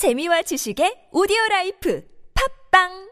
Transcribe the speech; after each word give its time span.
재미와 0.00 0.40
지식의 0.40 1.08
오디오 1.12 1.36
라이프 1.50 2.02
팟빵 2.32 3.10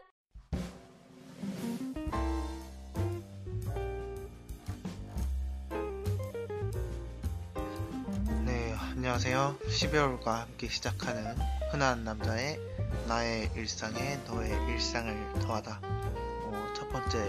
네, 8.43 8.73
안녕하세요. 8.73 9.57
12월과 9.67 10.25
함께 10.25 10.67
시작하는 10.67 11.37
흔한 11.71 12.03
남자의 12.03 12.57
나의 13.07 13.51
일상에 13.55 14.17
너의 14.25 14.49
일상을 14.71 15.33
더하다. 15.41 15.81
어, 15.83 16.73
첫 16.75 16.89
번째 16.89 17.19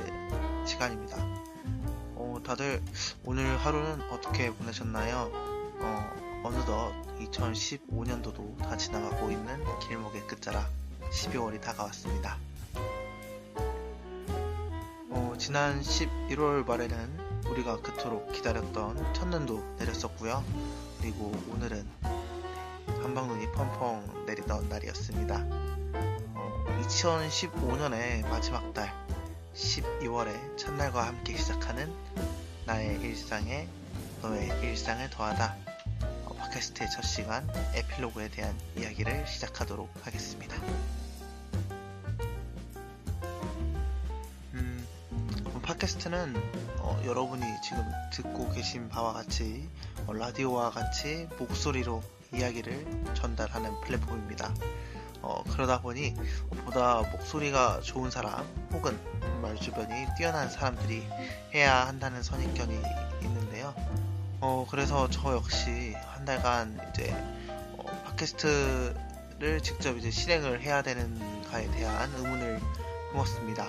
시간입니다. 0.65 1.19
어, 2.15 2.41
다들 2.43 2.81
오늘 3.27 3.59
하루는 3.59 4.01
어떻게 4.11 4.51
보내셨나요? 4.55 5.31
어, 5.81 6.30
어느덧 6.43 6.95
2015년도도 7.19 8.57
다 8.59 8.77
지나가고 8.77 9.31
있는 9.31 9.63
길목의 9.81 10.27
끝자락 10.27 10.71
12월이 11.11 11.61
다가왔습니다. 11.61 12.39
어, 15.11 15.35
지난 15.39 15.83
11월 15.83 16.67
말에는 16.67 17.19
우리가 17.51 17.83
그토록 17.83 18.33
기다렸던 18.33 19.13
첫눈도 19.13 19.77
내렸었고요. 19.79 20.43
그리고 20.99 21.31
오늘은 21.53 21.87
한방눈이 23.03 23.53
펑펑 23.53 24.25
내리던 24.27 24.69
날이었습니다. 24.71 25.47
어, 26.35 26.81
2015년의 26.87 28.27
마지막 28.29 28.73
달 28.73 28.95
12월의 29.55 30.57
첫날과 30.57 31.07
함께 31.07 31.37
시작하는 31.37 31.93
나의 32.65 32.99
일상에 33.01 33.69
너의 34.23 34.49
일상을 34.63 35.11
더하다 35.11 35.57
어, 35.67 35.70
팟캐스트의 36.51 36.91
첫 36.91 37.03
시간 37.03 37.49
에필로그에 37.75 38.29
대한 38.29 38.59
이야기를 38.77 39.27
시작하도록 39.27 39.89
하겠습니다. 40.03 40.57
음, 44.55 44.87
어, 45.47 45.61
팟캐스트는 45.63 46.35
어, 46.79 47.01
여러분이 47.05 47.43
지금 47.63 47.85
듣고 48.13 48.51
계신 48.51 48.89
바와 48.89 49.13
같이 49.13 49.69
어, 50.07 50.13
라디오와 50.13 50.71
같이 50.71 51.29
목소리로 51.39 52.03
이야기를 52.35 53.15
전달하는 53.15 53.81
플랫폼입니다. 53.83 54.53
어, 55.23 55.45
그러다 55.51 55.81
보니 55.81 56.17
보다 56.65 57.03
목소리가 57.03 57.81
좋은 57.81 58.11
사람 58.11 58.45
혹은 58.73 58.99
말 59.41 59.57
주변이 59.57 60.07
뛰어난 60.19 60.51
사람들이 60.51 61.07
해야 61.55 61.87
한다는 61.87 62.23
선입견이 62.23 62.75
있는데요. 63.23 63.40
어, 64.41 64.67
그래서 64.71 65.09
저 65.11 65.35
역시 65.35 65.95
한 66.15 66.25
달간 66.25 66.79
이제 66.91 67.13
어, 67.77 67.85
팟캐스트를 68.07 69.61
직접 69.63 69.97
이제 69.99 70.11
실행을 70.11 70.63
해야 70.63 70.83
되는가에 70.83 71.71
대한 71.73 72.11
의문을 72.15 72.61
품었습니다. 73.11 73.67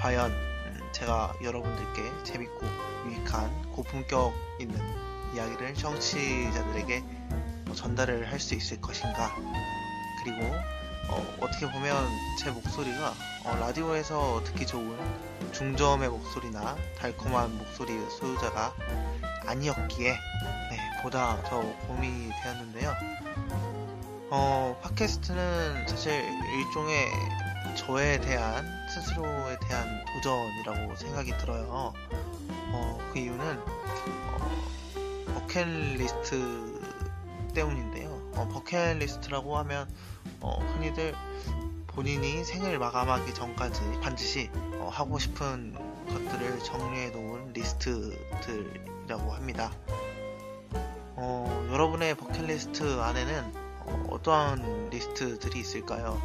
과연 0.00 0.30
음, 0.30 0.88
제가 0.92 1.34
여러분들께 1.42 2.24
재밌고 2.24 2.66
유익한 3.06 3.72
고품격 3.72 4.32
있는 4.58 4.80
이야기를 5.34 5.74
청취자들에게 5.74 7.04
어, 7.68 7.72
전달을 7.74 8.30
할 8.30 8.40
수 8.40 8.54
있을 8.54 8.80
것인가 8.80 9.34
그리고 10.24 10.46
어, 11.10 11.46
떻게 11.52 11.70
보면 11.70 12.08
제 12.38 12.50
목소리가 12.50 13.12
어, 13.44 13.56
라디오에서 13.60 14.42
듣기 14.44 14.66
좋은 14.66 14.96
중저음의 15.52 16.08
목소리나 16.08 16.74
달콤한 16.98 17.58
목소리 17.58 17.92
소유자가 18.08 18.72
아니었기에 19.46 20.10
네, 20.10 21.02
보다 21.02 21.40
더 21.42 21.60
고민이 21.86 22.30
되었는데요. 22.42 22.94
어, 24.30 24.76
팟캐스트는 24.82 25.86
사실 25.86 26.12
일종의 26.12 27.08
저에 27.76 28.20
대한 28.20 28.64
스스로에 28.88 29.56
대한 29.68 30.04
도전이라고 30.14 30.96
생각이 30.96 31.36
들어요. 31.38 31.92
어, 32.72 32.98
그 33.12 33.18
이유는 33.18 33.58
어, 33.58 35.34
버킷리스트 35.34 36.80
때문인데요. 37.54 38.08
어, 38.34 38.48
버킷리스트라고 38.52 39.56
하면 39.58 39.88
어, 40.40 40.58
흔히들 40.74 41.14
본인이 41.88 42.44
생을 42.44 42.78
마감하기 42.78 43.34
전까지 43.34 43.80
반드시 44.02 44.50
어, 44.78 44.88
하고 44.92 45.18
싶은 45.18 45.74
것들을 46.08 46.58
정리해 46.60 47.10
놓은 47.10 47.52
리스트들 47.52 48.93
이라고 49.04 49.32
합니다. 49.32 49.70
어, 51.16 51.68
여러분의 51.70 52.16
버킷리스트 52.16 53.00
안에는 53.00 53.52
어, 54.08 54.18
떠한 54.22 54.88
리스트들이 54.90 55.60
있을까요? 55.60 56.20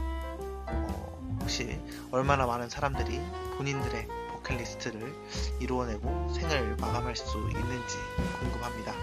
어, 0.68 1.38
혹시 1.42 1.80
얼마나 2.12 2.46
많은 2.46 2.70
사람들이 2.70 3.20
본인들의 3.58 4.08
버킷리스트를 4.32 5.14
이루어내고 5.60 6.34
생을 6.34 6.78
마감할 6.78 7.16
수 7.16 7.38
있는지 7.50 7.98
궁금합니다. 8.40 8.94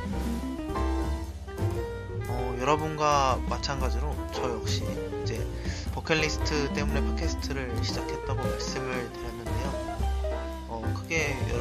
어, 2.29 2.57
여러분과 2.61 3.41
마찬가지로 3.49 4.15
저 4.33 4.51
역시 4.51 4.85
이제 5.23 5.47
버킷리스트 5.93 6.73
때문에 6.73 7.03
팟캐스트를 7.11 7.85
시작했다고 7.85 8.43
말씀을 8.43 9.13
드렸는데요. 9.13 9.27
어, 9.27 9.35
크게 9.35 9.36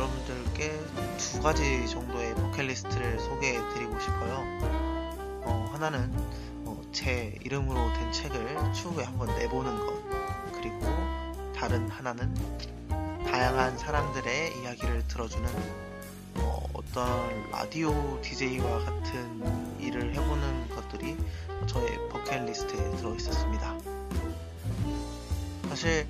여러분들께 0.06 0.80
두 1.18 1.42
가지 1.42 1.88
정도의 1.88 2.36
버킷리스트를 2.36 3.20
소개해 3.20 3.58
드리고 3.74 4.00
싶어요. 4.00 4.44
어, 5.44 5.70
하나는 5.74 6.12
어, 6.66 6.80
제 6.92 7.36
이름으로 7.44 7.76
된 7.94 8.12
책을 8.12 8.74
추후에 8.74 9.04
한번 9.04 9.28
내보는 9.36 9.78
것. 9.80 10.04
그리고 10.54 10.86
다른 11.56 11.90
하나는 11.90 12.34
다양한 13.26 13.78
사람들의 13.78 14.62
이야기를 14.62 15.08
들어주는 15.08 15.50
어, 16.36 16.64
어떤 16.74 17.50
라디오 17.52 18.22
DJ와 18.22 18.86
같은 18.86 19.80
일을 19.80 20.14
해보는 20.14 20.70
것들이 20.70 21.18
저의 21.66 22.10
버킷리스트에 22.10 22.98
들어있었습니다. 22.98 23.76
사실 25.70 26.08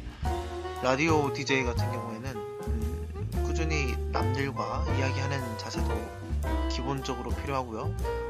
라디오 0.84 1.32
DJ 1.32 1.64
같은 1.64 1.90
경우에는 1.92 2.36
음, 2.36 2.45
꾸준히 3.56 3.96
남들과 4.12 4.84
이야기하는 4.98 5.58
자세도 5.58 5.88
기본적으로 6.70 7.32
필요하고요. 7.32 7.84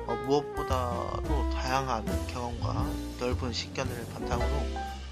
어, 0.05 0.13
무엇보다도 0.27 1.49
다양한 1.49 2.05
경험과 2.27 2.85
넓은 3.19 3.51
식견을 3.51 4.05
바탕으로 4.13 4.47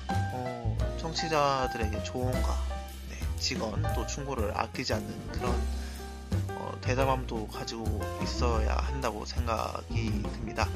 어, 0.09 0.77
청취자들에게 0.99 2.03
조언과 2.03 2.57
네, 3.09 3.39
직원 3.39 3.81
또 3.95 4.05
충고를 4.05 4.55
아끼지 4.55 4.93
않는 4.93 5.31
그런 5.31 5.51
어, 6.49 6.77
대담함도 6.81 7.47
가지고 7.47 7.99
있어야 8.21 8.75
한다고 8.75 9.25
생각이 9.25 10.21
듭니다. 10.31 10.69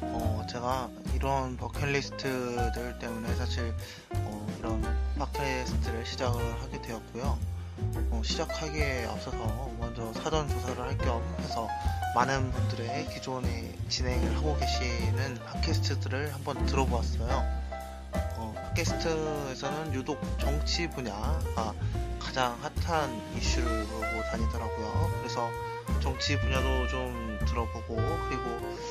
어, 0.00 0.46
제가 0.48 0.88
이런 1.14 1.58
버킷리스트들 1.58 2.98
때문에 2.98 3.34
사실 3.34 3.74
어, 4.14 4.56
이런 4.58 4.91
팟캐스트를 5.22 6.04
시작을 6.04 6.62
하게 6.62 6.82
되었고요. 6.82 7.38
어, 8.10 8.22
시작하기에 8.24 9.06
앞서서 9.06 9.70
먼저 9.78 10.12
사전 10.14 10.48
조사를 10.48 10.82
할 10.82 10.98
겸 10.98 11.22
해서 11.38 11.68
많은 12.16 12.50
분들의 12.50 13.08
기존에 13.08 13.72
진행을 13.88 14.36
하고 14.36 14.56
계시는 14.58 15.38
팟캐스트들을 15.46 16.34
한번 16.34 16.66
들어보았어요. 16.66 17.62
어, 18.36 18.54
팟캐스트에서는 18.56 19.94
유독 19.94 20.20
정치 20.38 20.90
분야가 20.90 21.72
가장 22.18 22.58
핫한 22.84 23.36
이슈로 23.36 23.86
다니더라고요. 24.32 25.10
그래서 25.20 25.48
정치 26.00 26.36
분야도 26.38 26.88
좀 26.88 27.38
들어보고 27.46 27.94
그리고 28.28 28.42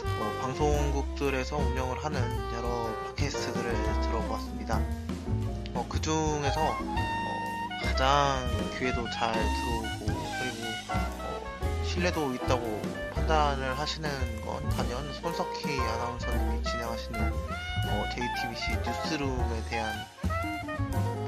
어, 0.06 0.40
방송국들에서 0.42 1.58
운영을 1.58 2.04
하는 2.04 2.22
여러 2.54 2.90
팟캐스트들을 3.08 4.02
들어보았습니다. 4.02 5.11
중에서 6.02 6.62
어, 6.62 6.96
가장 7.84 8.48
귀에도 8.78 9.08
잘 9.12 9.34
들어오고 9.34 10.06
그리고 10.06 10.68
어, 10.90 11.84
신뢰도 11.86 12.34
있다고 12.34 12.82
판단을 13.14 13.78
하시는 13.78 14.10
건 14.44 14.68
단연 14.70 15.14
손석희 15.14 15.80
아나운서님이 15.80 16.64
진행하시는 16.64 17.34
어, 17.34 18.04
JTBC 18.16 18.78
뉴스룸에 18.84 19.64
대한 19.70 19.94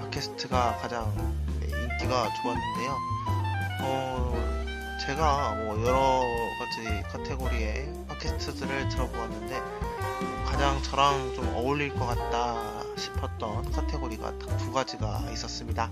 팟캐스트가 0.01 0.77
가장 0.81 1.13
네, 1.59 1.67
인기가 1.67 2.27
좋았는데요. 2.41 2.97
어, 3.81 4.97
제가 5.05 5.55
뭐 5.55 5.85
여러 5.85 6.21
가지 6.59 7.03
카테고리의 7.11 7.93
팟캐스트들을 8.07 8.89
들어보았는데 8.89 9.61
가장 10.45 10.81
저랑 10.81 11.35
좀 11.35 11.47
어울릴 11.55 11.93
것 11.93 12.07
같다 12.07 12.82
싶었던 12.97 13.71
카테고리가 13.71 14.39
딱 14.39 14.57
두 14.57 14.71
가지가 14.71 15.29
있었습니다. 15.33 15.89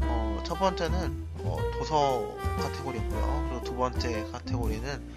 어, 0.00 0.42
첫 0.46 0.58
번째는 0.58 1.26
어, 1.38 1.56
도서 1.78 2.36
카테고리였고요. 2.58 3.46
그리고 3.48 3.64
두 3.64 3.74
번째 3.76 4.26
카테고리는 4.32 5.14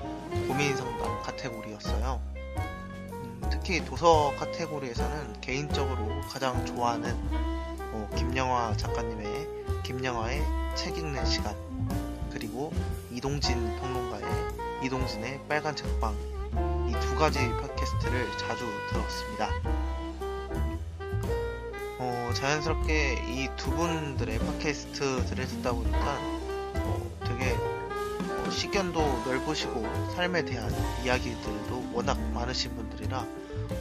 고민 0.47 0.75
상담 0.75 1.21
카테고리였어요. 1.21 2.21
음, 2.35 3.41
특히 3.51 3.83
도서 3.85 4.33
카테고리에서는 4.37 5.41
개인적으로 5.41 6.21
가장 6.29 6.65
좋아하는 6.65 7.15
어, 7.93 8.09
김영화 8.17 8.75
작가님의 8.77 9.47
김영화의 9.83 10.41
책 10.75 10.97
읽는 10.97 11.25
시간 11.25 11.55
그리고 12.31 12.73
이동진 13.11 13.55
평론가의 13.79 14.25
이동진의 14.83 15.41
빨간 15.47 15.75
책방 15.75 16.13
이 16.89 16.93
두 17.13 17.15
가지 17.19 17.39
팟캐스트를 17.39 18.27
자주 18.39 18.65
들었습니다. 18.89 19.49
어, 22.33 22.35
자연스럽게 22.35 23.13
이 23.27 23.47
두 23.57 23.69
분들의 23.69 24.39
팟캐스트들을 24.39 25.47
듣다 25.47 25.71
보니까 25.71 26.17
어, 26.75 27.11
되게 27.23 27.51
어, 27.53 28.49
식견도 28.49 28.99
넓으시고 29.25 29.83
삶에 30.15 30.43
대한 30.43 30.71
이야기들도 31.03 31.91
워낙 31.93 32.19
많으신 32.33 32.75
분들이라 32.75 33.27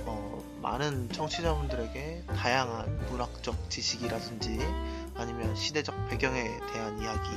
어, 0.05 0.45
많은 0.61 1.09
청취자분들에게 1.11 2.25
다양한 2.27 3.07
문학적 3.11 3.71
지식이라든지 3.71 4.59
아니면 5.15 5.57
시대적 5.57 6.11
배경에 6.11 6.45
대한 6.73 7.01
이야기 7.01 7.31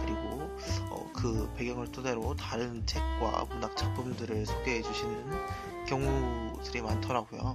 그리고 0.00 0.50
어, 0.90 1.08
그 1.14 1.48
배경을 1.56 1.92
토대로 1.92 2.34
다른 2.34 2.84
책과 2.86 3.46
문학 3.50 3.76
작품들을 3.76 4.44
소개해 4.44 4.82
주시는 4.82 5.30
경우들이 5.86 6.82
많더라고요. 6.82 7.54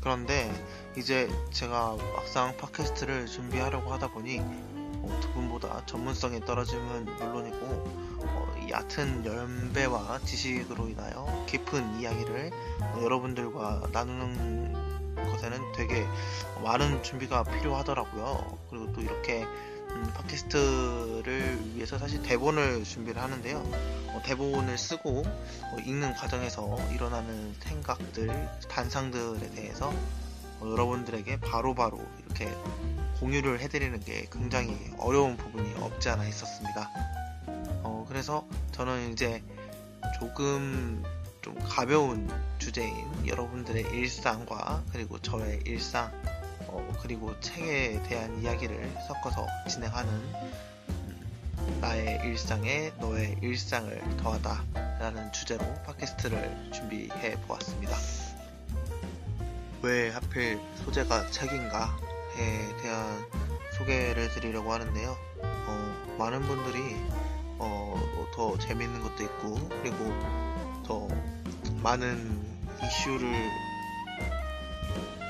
그런데 0.00 0.50
이제 0.96 1.28
제가 1.50 1.96
막상 2.14 2.56
팟캐스트를 2.56 3.26
준비하려고 3.26 3.92
하다 3.92 4.08
보니 4.08 4.40
어, 4.40 5.18
두 5.20 5.32
분보다 5.32 5.84
전문성이 5.86 6.40
떨어짐은 6.40 7.04
물론이고 7.04 7.56
어, 8.20 8.66
얕은 8.70 9.24
연배와 9.24 10.20
지식으로 10.24 10.88
인하여 10.88 11.44
깊은 11.46 12.00
이야기를 12.00 12.50
어, 12.80 13.00
여러분들과 13.02 13.88
나누는 13.92 15.14
것에는 15.16 15.72
되게 15.72 16.06
많은 16.62 17.02
준비가 17.02 17.42
필요하더라고요. 17.44 18.58
그리고 18.70 18.92
또 18.92 19.00
이렇게 19.00 19.46
음, 19.90 20.12
팟캐스트를 20.14 21.74
위해서 21.74 21.98
사실 21.98 22.22
대본을 22.22 22.84
준비를 22.84 23.20
하는데요. 23.20 23.58
어, 23.58 24.22
대본을 24.24 24.76
쓰고 24.78 25.22
어, 25.26 25.76
읽는 25.84 26.14
과정에서 26.14 26.76
일어나는 26.92 27.54
생각들, 27.60 28.28
단상들에 28.68 29.50
대해서 29.50 29.92
어, 30.60 30.68
여러분들에게 30.70 31.40
바로바로 31.40 31.74
바로 31.74 32.06
이렇게 32.24 32.48
공유를 33.20 33.60
해드리는 33.60 33.98
게 34.00 34.26
굉장히 34.30 34.76
어려운 34.98 35.36
부분이 35.36 35.74
없지 35.80 36.08
않아 36.08 36.26
있었습니다. 36.26 36.90
어, 37.82 38.04
그래서 38.08 38.46
저는 38.72 39.12
이제 39.12 39.42
조금 40.18 41.02
좀 41.42 41.56
가벼운 41.64 42.28
주제인 42.58 43.06
여러분들의 43.26 43.82
일상과 43.92 44.84
그리고 44.92 45.18
저의 45.20 45.60
일상 45.64 46.12
어, 46.68 46.98
그리고 47.02 47.38
책에 47.40 48.02
대한 48.04 48.40
이야기를 48.40 48.90
섞어서 49.06 49.46
진행하는 49.68 50.12
음, 50.12 51.78
나의 51.80 52.20
일상에 52.24 52.92
너의 52.98 53.36
일상을 53.42 54.16
더하다 54.18 54.64
라는 55.00 55.32
주제로 55.32 55.64
팟캐스트를 55.84 56.70
준비해 56.72 57.36
보았습니다. 57.46 57.96
왜 59.82 60.10
하필 60.10 60.60
소재가 60.84 61.30
책인가에 61.30 62.76
대한 62.82 63.26
소개를 63.76 64.28
드리려고 64.30 64.72
하는데요. 64.72 65.16
어, 65.40 66.16
많은 66.18 66.42
분들이 66.42 66.96
어, 67.58 67.96
더 68.34 68.58
재밌는 68.58 69.00
것도 69.02 69.24
있고 69.24 69.68
그리고 69.82 70.12
더 70.84 71.08
많은 71.82 72.40
이슈를 72.82 73.67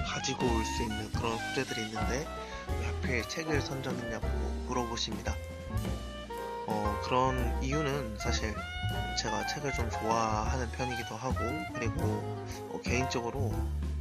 가지고 0.09 0.47
올 0.47 0.65
수 0.65 0.83
있는 0.83 1.11
그런 1.13 1.37
소재들이 1.39 1.87
있는데 1.87 2.27
왜 2.81 2.87
하필 2.87 3.29
책을 3.29 3.61
선정했냐고 3.61 4.27
물어보십니다. 4.67 5.35
어, 6.67 7.01
그런 7.05 7.63
이유는 7.63 8.19
사실 8.19 8.55
제가 9.23 9.47
책을 9.47 9.73
좀 9.73 9.91
좋아하는 9.91 10.71
편이기도 10.73 11.15
하고 11.17 11.37
그리고 11.75 12.03
어, 12.73 12.81
개인적으로 12.85 13.39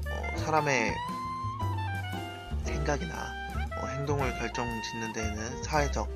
어, 0.07 0.38
사람의 0.38 0.94
생각이나 2.65 3.15
어, 3.81 3.86
행동을 3.88 4.38
결정 4.39 4.65
짓는 4.83 5.13
데에는 5.13 5.63
사회적, 5.63 6.09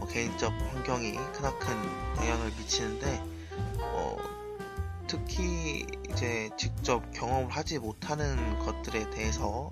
어, 0.00 0.06
개인적 0.06 0.52
환경이 0.52 1.12
크나큰 1.32 1.68
영향을 2.18 2.50
미치는데 2.58 3.22
어, 3.22 3.35
특히 5.06 5.86
이제 6.10 6.50
직접 6.56 7.10
경험을 7.12 7.50
하지 7.50 7.78
못하는 7.78 8.58
것들에 8.60 9.10
대해서 9.10 9.70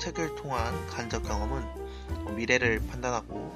책을 0.00 0.34
통한 0.36 0.86
간접 0.88 1.22
경험은 1.22 2.36
미래를 2.36 2.86
판단하고 2.88 3.54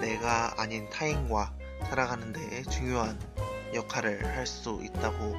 내가 0.00 0.54
아닌 0.60 0.88
타인과 0.90 1.52
살아가는 1.88 2.32
데 2.32 2.62
중요한 2.62 3.18
역할을 3.74 4.24
할 4.36 4.46
수 4.46 4.80
있다고 4.82 5.34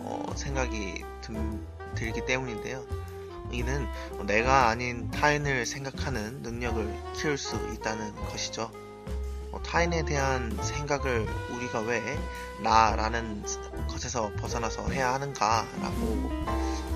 어, 0.00 0.32
생각이 0.36 1.02
든, 1.20 1.66
들기 1.94 2.24
때문인데요. 2.24 2.84
이는 3.52 3.86
내가 4.26 4.68
아닌 4.68 5.10
타인을 5.10 5.66
생각하는 5.66 6.42
능력을 6.42 6.86
키울 7.14 7.38
수 7.38 7.56
있다는 7.74 8.14
것이죠. 8.26 8.70
어, 9.56 9.62
타인에 9.62 10.04
대한 10.04 10.54
생각을 10.60 11.26
우리가 11.50 11.80
왜 11.80 12.02
나라는 12.62 13.42
것에서 13.88 14.30
벗어나서 14.38 14.88
해야 14.90 15.14
하는가라고 15.14 16.30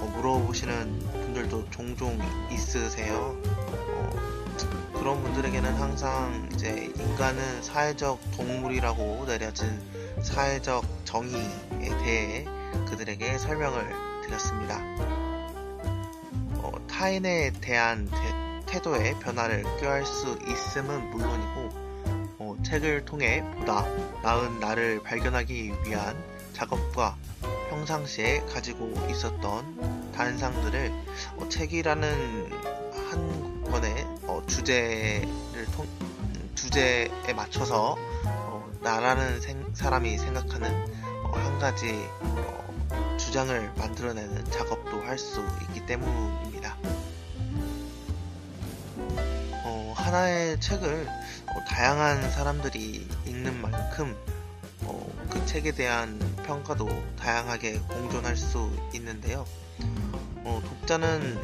어, 0.01 0.13
물어보시는 0.15 0.99
분들도 0.99 1.71
종종 1.71 2.19
있으세요. 2.51 3.35
어, 3.47 4.11
그런 4.93 5.23
분들에게는 5.23 5.75
항상 5.75 6.51
이제 6.53 6.93
인간은 6.99 7.63
사회적 7.63 8.21
동물이라고 8.37 9.25
내려진 9.27 9.81
사회적 10.23 10.85
정의에 11.07 11.89
대해 12.03 12.45
그들에게 12.91 13.39
설명을 13.39 13.91
드렸습니다. 14.25 14.77
어, 16.59 16.73
타인에 16.87 17.53
대한 17.63 18.11
태, 18.67 18.83
도의 18.83 19.19
변화를 19.19 19.65
꾀할 19.81 20.07
수 20.07 20.39
있음은 20.47 21.11
물론이고 21.11 21.70
책을 22.63 23.05
통해 23.05 23.43
보다 23.57 23.85
나은 24.23 24.61
나를 24.61 25.03
발견하기 25.03 25.73
위한 25.87 26.17
작업과 26.53 27.17
평상시에 27.71 28.41
가지고 28.53 28.93
있었던 29.11 30.13
단상들을 30.13 30.93
어, 31.37 31.49
책이라는 31.49 32.51
한 33.11 33.65
권의 33.65 34.05
어, 34.25 34.43
주제를 34.47 35.67
통, 35.73 35.87
음, 36.01 36.51
주제에 36.55 37.33
맞춰서 37.35 37.97
어, 38.25 38.71
나라는 38.81 39.41
생, 39.41 39.65
사람이 39.75 40.19
생각하는 40.19 40.71
어, 41.25 41.31
한 41.33 41.59
가지 41.59 41.91
어, 42.21 43.17
주장을 43.19 43.73
만들어내는 43.77 44.45
작업도 44.51 45.01
할 45.03 45.17
수 45.19 45.41
있기 45.69 45.87
때문입니다. 45.87 46.77
어, 49.65 49.93
하나의 49.97 50.61
책을 50.61 51.07
어, 51.09 51.40
다양한 51.71 52.31
사람들이 52.33 53.07
읽는 53.27 53.63
만큼 53.63 54.17
어, 54.83 55.09
그 55.31 55.47
책에 55.47 55.71
대한 55.71 56.19
평가도 56.45 56.89
다양하게 57.17 57.79
공존할 57.89 58.37
수 58.37 58.71
있는데요. 58.93 59.47
어, 60.45 60.61
독자는 60.63 61.39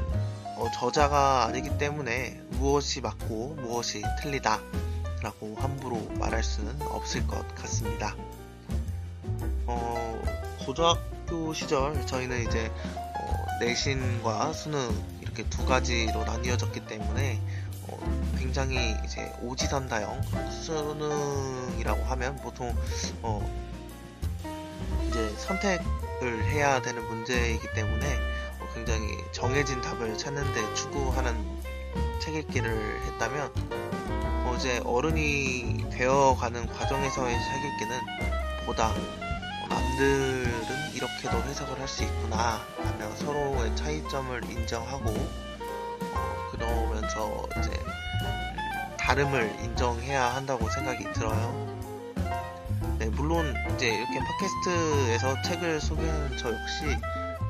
어, 0.57 0.67
저자가 0.75 1.45
아니기 1.47 1.79
때문에 1.79 2.43
무엇이 2.51 3.01
맞고 3.01 3.57
무엇이 3.61 4.03
틀리다 4.21 4.61
라고 5.23 5.55
함부로 5.59 6.01
말할 6.19 6.43
수는 6.43 6.83
없을 6.83 7.25
것 7.27 7.55
같습니다. 7.55 8.17
어, 9.67 10.23
고등학교 10.67 11.55
시절 11.55 12.05
저희는 12.05 12.49
이제 12.49 12.71
어, 12.97 13.47
내신과 13.61 14.53
수능 14.53 14.91
이렇게 15.23 15.45
두 15.49 15.65
가지로 15.65 16.25
나뉘어졌기 16.25 16.87
때문에 16.87 17.41
어, 17.41 17.56
굉장히 18.47 18.97
이제 19.05 19.33
오지선다형 19.43 20.23
수능이라고 20.53 22.05
하면 22.05 22.37
보통 22.37 22.73
어 23.21 23.43
이제 25.09 25.29
선택을 25.37 26.45
해야 26.45 26.81
되는 26.81 27.05
문제이기 27.09 27.67
때문에 27.75 28.07
어 28.61 28.69
굉장히 28.73 29.09
정해진 29.33 29.81
답을 29.81 30.17
찾는데 30.17 30.75
추구하는 30.75 31.35
책 32.21 32.37
읽기를 32.37 33.03
했다면 33.07 33.53
어 34.45 34.55
이제 34.57 34.81
어른이 34.85 35.87
되어가는 35.91 36.69
과정에서의 36.69 37.35
책 37.35 37.65
읽기는 37.65 38.01
보다 38.65 38.95
남들은 39.69 40.93
이렇게도 40.95 41.37
해석을 41.49 41.81
할 41.81 41.89
수 41.89 42.05
있구나 42.05 42.61
하며 42.77 43.11
서로의 43.17 43.75
차이점을 43.75 44.45
인정하고 44.51 45.11
어, 45.11 46.49
그러면서 46.53 47.43
이제 47.59 47.71
다름을 48.99 49.57
인정해야 49.63 50.35
한다고 50.35 50.69
생각이 50.69 51.13
들어요. 51.13 51.77
네, 52.99 53.07
물론 53.11 53.55
이제 53.75 53.89
이렇게 53.89 54.19
팟캐스트에서 54.19 55.43
책을 55.43 55.81
소개하는 55.81 56.37
저 56.39 56.53
역시 56.53 56.85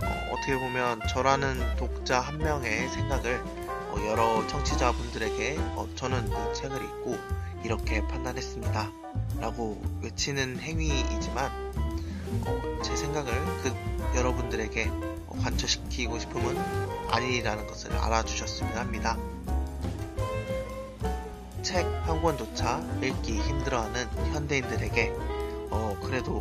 어, 0.03 0.37
떻게 0.41 0.59
보면 0.59 1.01
저라는 1.09 1.77
독자 1.77 2.21
한 2.21 2.39
명의 2.39 2.89
생각을 2.89 3.43
어, 3.91 3.97
여러 4.07 4.47
청취자분들에게 4.49 5.57
어, 5.77 5.89
저는 5.95 6.29
이 6.29 6.55
책을 6.55 6.77
읽고 6.83 7.17
이렇게 7.65 8.07
판단했습니다. 8.07 8.91
라고 9.41 9.81
외치는 10.03 10.59
행위이지만 10.59 11.51
어, 12.47 12.83
제 12.83 12.95
생각을 12.97 13.33
그 13.63 13.75
여러분들에게 14.17 14.91
관철시키고 15.43 16.19
싶음은 16.19 16.57
아니라는 17.11 17.67
것을 17.67 17.93
알아주셨으면 17.97 18.77
합니다. 18.77 19.17
책한 21.67 22.23
권조차 22.23 22.81
읽기 23.03 23.41
힘들어하는 23.41 24.07
현대인들에게 24.33 25.13
어, 25.71 25.97
그래도 26.01 26.41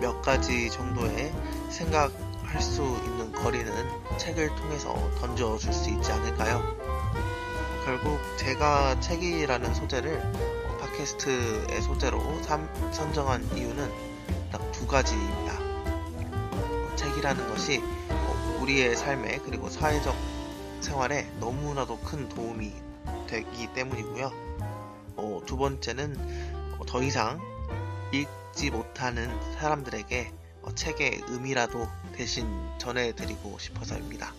몇 0.00 0.22
가지 0.22 0.70
정도의 0.70 1.30
생각할 1.68 2.62
수 2.62 2.80
있는 3.04 3.32
거리는 3.32 3.70
책을 4.16 4.56
통해서 4.56 4.94
던져줄 5.20 5.74
수 5.74 5.90
있지 5.90 6.10
않을까요? 6.10 6.62
결국 7.84 8.18
제가 8.38 8.98
책이라는 9.00 9.74
소재를 9.74 10.22
어, 10.64 10.78
팟캐스트의 10.78 11.82
소재로 11.82 12.42
삼, 12.42 12.66
선정한 12.92 13.44
이유는 13.54 13.92
딱 14.50 14.72
두 14.72 14.86
가지입니다. 14.86 15.52
어, 15.60 16.92
책이라는 16.96 17.46
것이 17.50 17.82
어, 18.08 18.58
우리의 18.62 18.96
삶에 18.96 19.38
그리고 19.44 19.68
사회적 19.68 20.16
생활에 20.80 21.30
너무나도 21.40 21.98
큰 21.98 22.26
도움이 22.30 22.72
되기 23.26 23.66
때문이고요. 23.74 24.51
어, 25.16 25.40
두 25.46 25.56
번째는 25.56 26.16
어, 26.78 26.84
더 26.86 27.02
이상 27.02 27.40
읽지 28.12 28.70
못하는 28.70 29.28
사람들에게 29.54 30.32
어, 30.62 30.74
책의 30.74 31.22
의미라도 31.28 31.88
대신 32.14 32.46
전해드리고 32.78 33.58
싶어서입니다. 33.58 34.32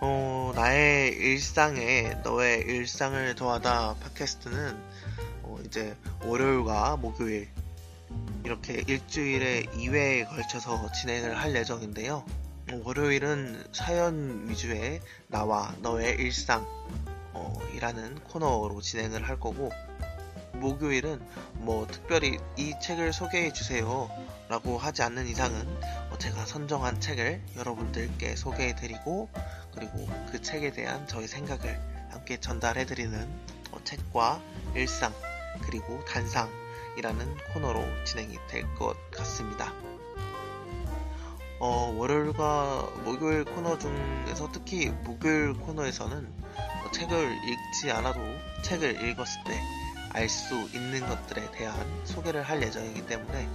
어, 0.00 0.52
나의 0.54 1.10
일상에 1.12 2.14
너의 2.24 2.60
일상을 2.60 3.34
더하다 3.34 3.94
팟캐스트는 3.94 4.76
어, 5.42 5.58
이제 5.64 5.96
월요일과 6.24 6.96
목요일 6.96 7.48
이렇게 8.44 8.82
일주일에 8.86 9.64
2회에 9.64 10.28
걸쳐서 10.28 10.90
진행을 10.92 11.38
할 11.38 11.54
예정인데요. 11.54 12.24
어, 12.70 12.80
월요일은 12.84 13.64
사연 13.72 14.48
위주의 14.48 15.00
나와 15.28 15.74
너의 15.80 16.16
일상 16.16 16.66
어, 17.32 17.58
이라는 17.74 18.16
코너로 18.24 18.80
진행을 18.80 19.26
할 19.26 19.40
거고 19.40 19.70
목요일은 20.54 21.20
뭐 21.54 21.86
특별히 21.86 22.38
이 22.56 22.74
책을 22.82 23.12
소개해 23.12 23.52
주세요 23.52 24.10
라고 24.48 24.76
하지 24.76 25.02
않는 25.02 25.26
이상은 25.26 25.66
어, 26.10 26.18
제가 26.18 26.44
선정한 26.44 27.00
책을 27.00 27.42
여러분들께 27.56 28.36
소개해 28.36 28.74
드리고 28.74 29.28
그리고 29.74 30.06
그 30.30 30.42
책에 30.42 30.72
대한 30.72 31.06
저의 31.06 31.28
생각을 31.28 31.80
함께 32.10 32.38
전달해 32.38 32.84
드리는 32.84 33.28
어, 33.70 33.78
책과 33.84 34.42
일상 34.74 35.12
그리고 35.62 36.04
단상이라는 36.04 37.36
코너로 37.54 37.82
진행이 38.04 38.36
될 38.48 38.62
것 38.74 38.96
같습니다. 39.10 39.87
어, 41.60 41.92
월요일과 41.96 42.88
목요일 43.04 43.44
코너 43.44 43.78
중에서 43.78 44.50
특히 44.52 44.90
목요일 45.04 45.54
코너에서는 45.54 46.32
어, 46.56 46.90
책을 46.92 47.38
읽지 47.44 47.90
않아도 47.90 48.20
책을 48.62 49.08
읽었을 49.08 49.44
때 49.44 49.78
알 50.14 50.28
수 50.28 50.68
있는 50.74 51.06
것들에 51.06 51.50
대한 51.52 51.76
소개를 52.04 52.42
할 52.42 52.62
예정이기 52.62 53.06
때문에 53.06 53.48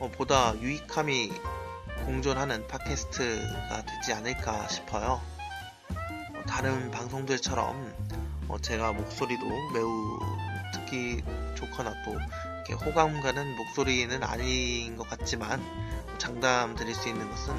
어, 0.00 0.10
보다 0.10 0.54
유익함이 0.58 1.32
공존하는 2.04 2.66
팟캐스트가 2.66 3.84
되지 3.84 4.12
않을까 4.12 4.66
싶어요. 4.68 5.20
어, 5.90 6.42
다른 6.48 6.90
방송들처럼 6.90 7.94
어, 8.48 8.58
제가 8.58 8.92
목소리도 8.92 9.46
매우 9.72 10.18
듣기 10.74 11.22
좋거나 11.54 11.94
또 12.04 12.18
호감 12.84 13.20
가는 13.20 13.56
목소리는 13.56 14.22
아닌 14.22 14.96
것 14.96 15.08
같지만 15.08 15.62
장담 16.22 16.76
드릴 16.76 16.94
수 16.94 17.08
있는 17.08 17.28
것은 17.28 17.52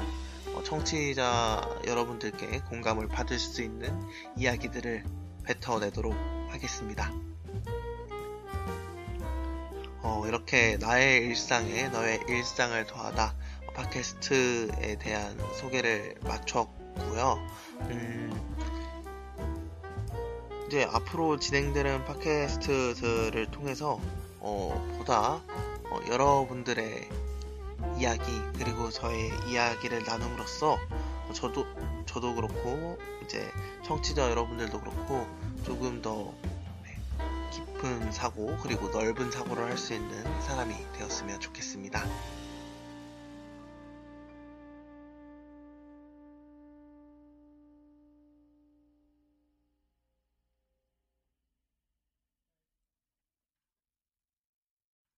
어, 0.54 0.62
청취자 0.62 1.80
여러분들께 1.86 2.60
공감을 2.60 3.08
받을 3.08 3.38
수 3.38 3.60
있는 3.60 3.94
이야기들을 4.38 5.04
뱉어내도록 5.44 6.14
하겠습니다. 6.48 7.12
어, 10.00 10.24
이렇게 10.26 10.78
나의 10.78 11.26
일상에 11.26 11.88
너의 11.88 12.20
일상을 12.26 12.86
더하다 12.86 13.36
팟캐스트에 13.74 14.96
대한 14.98 15.38
소개를 15.60 16.14
마쳤고요. 16.22 17.46
음, 17.90 18.54
이제 20.66 20.84
앞으로 20.90 21.38
진행되는 21.38 22.06
팟캐스트들을 22.06 23.50
통해서 23.50 24.00
어, 24.38 24.96
보다 24.96 25.42
어, 25.90 26.00
여러분들의 26.08 27.10
이야기 27.98 28.42
그리고 28.58 28.90
저의 28.90 29.30
이야기를 29.48 30.04
나눔으로써 30.04 30.78
저도 31.32 31.66
저도 32.06 32.34
그렇고 32.34 32.98
이제 33.24 33.50
청취자 33.84 34.30
여러분들도 34.30 34.80
그렇고 34.80 35.26
조금 35.64 36.02
더 36.02 36.32
네, 36.84 36.98
깊은 37.52 38.12
사고 38.12 38.56
그리고 38.62 38.88
넓은 38.88 39.30
사고를 39.30 39.64
할 39.64 39.78
수 39.78 39.94
있는 39.94 40.22
사람이 40.42 40.74
되었으면 40.96 41.40
좋겠습니다. 41.40 42.04